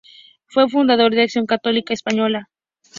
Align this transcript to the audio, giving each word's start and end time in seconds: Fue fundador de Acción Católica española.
Fue 0.47 0.67
fundador 0.67 1.13
de 1.13 1.21
Acción 1.21 1.45
Católica 1.45 1.93
española. 1.93 2.49